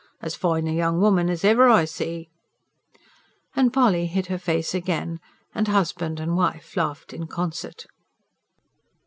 As 0.19 0.33
fine 0.33 0.65
a 0.65 0.71
young 0.71 0.99
woman 0.99 1.29
as 1.29 1.43
ever 1.43 1.69
I 1.69 1.85
see!'" 1.85 2.31
And 3.55 3.71
Polly 3.71 4.07
hid 4.07 4.25
her 4.33 4.39
face 4.39 4.73
again; 4.73 5.19
and 5.53 5.67
husband 5.67 6.19
and 6.19 6.35
wife 6.35 6.75
laughed 6.75 7.13
in 7.13 7.27
concert. 7.27 7.85